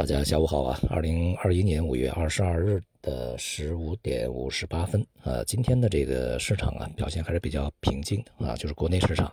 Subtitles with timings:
[0.00, 0.80] 大家下午好啊！
[0.88, 9.30] 二零二一年五月二十二日的十五点五十八分，呃，今天的这个市场啊，表现还是比较平静啊，就是国内市场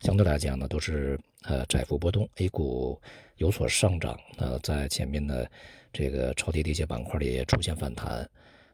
[0.00, 3.00] 相对来讲呢，都是呃窄幅波动，A 股
[3.36, 5.50] 有所上涨，呃，在前面的
[5.90, 8.28] 这个超跌的一些板块里也出现反弹，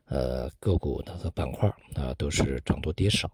[0.07, 3.31] 呃，个股呢和板块啊都是涨多跌少。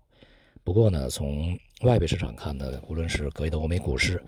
[0.63, 4.23] 不过呢，从外围市场看呢，无论是隔夜的欧美股市。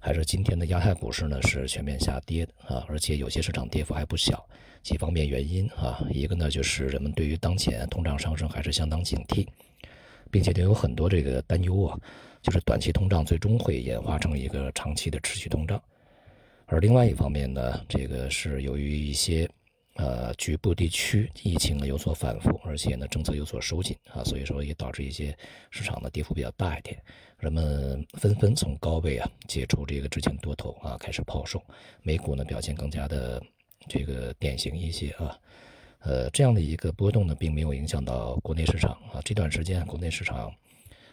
[0.00, 4.44] 还是今天的亚太股市呢是全面下跌的啊，而且有些市场跌幅还不小。
[4.82, 9.46] 几方面原因啊，一个呢就是人们对于当前通胀上升还是相当警惕，
[10.30, 11.96] 并且呢有很多这个担忧啊，
[12.40, 15.80] 就是短期通胀最终会演化成一个长期的持续通胀。
[16.66, 19.48] 而另外一方面呢，这个是由于一些。
[19.94, 25.36] 呃，局部地区疫情呢有所反复，而且呢政策有所收紧啊，所以说也导致一些
[25.70, 26.96] 市场的跌幅比较大一点，
[27.38, 31.62] 人们纷纷从高位啊解除这个之前多头啊，开始抛售，
[32.02, 33.42] 美股呢表现更加的
[33.88, 35.36] 这个典型一些啊，
[35.98, 40.50] 呃这样的一个波动呢，并没有影响到国内市场啊，这段时间国内市场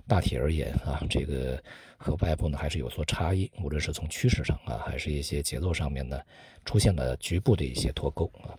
[0.08, 1.62] 大体而言啊，这个
[1.97, 6.22] 和外部呢还是有所差异，无论是从趋势上啊，还是一些节奏上面呢，
[6.64, 8.56] 出现了局部的一些脱钩啊。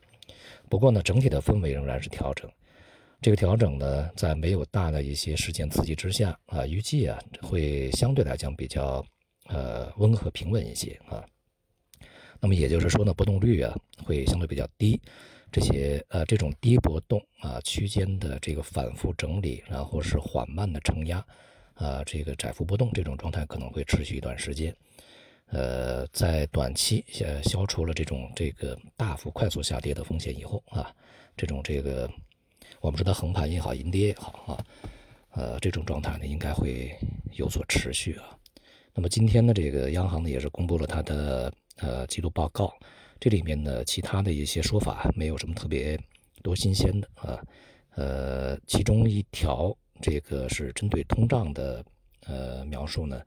[0.68, 2.50] 不过呢，整体的氛围仍然是调整。
[3.20, 9.04] 这个调整呢，在没有大的一些事件刺激之下啊，预计啊会相对来讲比较
[9.46, 11.24] 呃温和平稳一些啊。
[12.38, 15.00] 那么也就是说呢，波动率啊会相对比较低。
[15.50, 21.24] 这些呃这种低波动啊区间的这个反复整理，然后是缓慢的承压
[21.74, 24.72] 啊，这个窄幅波动这种状态可能会持续一段时间。
[25.50, 30.94] 呃，在短期消消除了这种这个大幅快速下跌的风险以后啊，
[31.36, 32.06] 这种这个
[32.80, 34.64] 我们说它横盘也好，阴跌也好啊，
[35.30, 36.94] 呃，这种状态呢应该会
[37.32, 38.36] 有所持续啊。
[38.92, 42.74] 那么今天呢，这个央行呢也是公布了它的呃季度报告，
[43.18, 45.98] 这里面呢其他的一些说法没有什么特别
[46.42, 47.40] 多新鲜的啊，
[47.94, 51.82] 呃，其中一条这个是针对通胀的
[52.26, 53.22] 呃描述呢。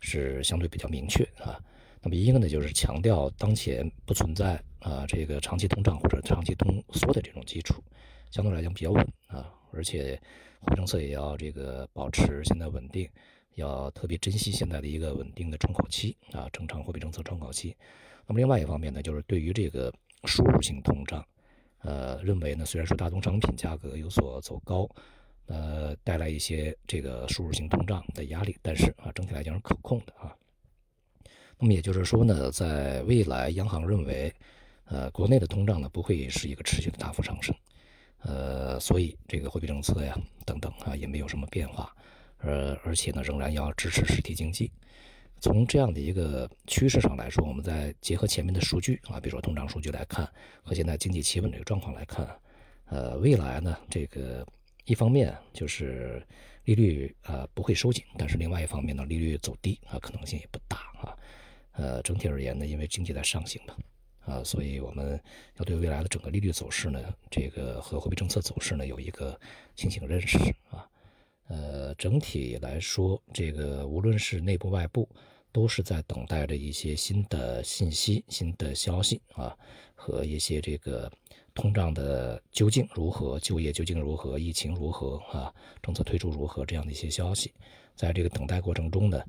[0.00, 1.58] 是相对比较明确啊，
[2.02, 7.82] 那么一个呢就是强调当前不存在啊这个长期通胀或者长期通缩的这种基础，
[8.30, 10.20] 相对来讲比较稳啊，而且
[10.60, 13.08] 货币政策也要这个保持现在稳定，
[13.54, 17.74] 要特别珍惜现在的一个稳定的窗口期啊，正常货币政策窗口期。
[18.26, 19.92] 那么另外一方面呢，就是对于这个
[20.24, 21.24] 输入性通胀，
[21.78, 24.88] 呃，认为呢虽然说大宗商品价格有所走高。
[25.46, 30.34] 呃，带来一些这个输入性通胀的压力，但是啊，整体来讲是可控的啊。
[31.58, 34.32] 那么也就是说呢，在未来，央行认为，
[34.86, 37.54] 呃，国内的通胀呢不会是一个持续的大幅上升，
[38.18, 41.94] 呃，所以这个货币政策呀等等啊也没有什么变化，
[42.38, 44.70] 呃，而且呢仍然要支持实体经济。
[45.40, 50.28] 从这样的一个趋势上来说，我们再结合前面的数据啊，比如说通胀数据来看，
[50.62, 52.28] 和现在经济企稳这个状况来看，
[52.86, 54.44] 呃，未来呢这个。
[54.86, 56.22] 一方面就是
[56.64, 61.18] 利率啊不会收紧，但是另外一方面呢，利率走低啊可能性也不大啊。
[61.72, 63.76] 呃，整体而言呢，因为经济在上行嘛，
[64.20, 65.20] 啊，所以我们
[65.58, 69.38] 要对未来的整个利率走势呢，这个和货币政策走势呢有一个
[69.74, 70.38] 清醒认识
[70.70, 70.88] 啊。
[71.48, 75.08] 呃，整体来说，这个无论是内部外部，
[75.52, 79.56] 都是在等待着一些新的信息、新的消息啊，
[79.94, 81.10] 和一些这个。
[81.56, 83.40] 通胀的究竟如何？
[83.40, 84.38] 就业究竟如何？
[84.38, 85.16] 疫情如何？
[85.32, 85.52] 啊，
[85.82, 86.64] 政策推出如何？
[86.66, 87.52] 这样的一些消息，
[87.94, 89.20] 在这个等待过程中呢，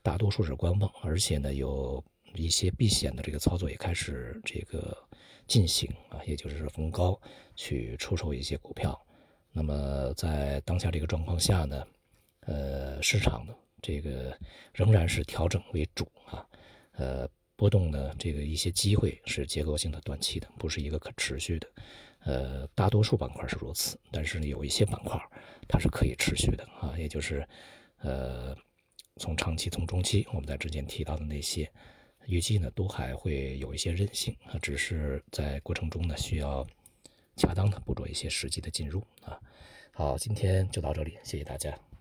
[0.00, 2.02] 大多数是观望，而且呢，有
[2.34, 4.96] 一些避险的这个操作也开始这个
[5.48, 7.20] 进行啊，也就是逢高
[7.56, 8.98] 去出售一些股票。
[9.50, 11.86] 那么在当下这个状况下呢，
[12.46, 14.38] 呃，市场呢，这个
[14.72, 16.46] 仍然是调整为主啊，
[16.92, 17.28] 呃。
[17.62, 21.68] 波动呢，这个一些机会是结构性的、短期的，不是一个可持续的。
[22.24, 25.16] 呃，大多数板块是如此，但是，有一些板块
[25.68, 27.46] 它是可以持续的啊，也就是，
[27.98, 28.52] 呃，
[29.18, 31.70] 从长期、从中期，我们在之前提到的那些，
[32.26, 36.66] 预计呢都还会有一些韧性啊，只是在过程中呢需要
[37.36, 39.38] 恰当的捕捉一些时机的进入啊。
[39.92, 41.91] 好，今天就到这里，谢谢大家。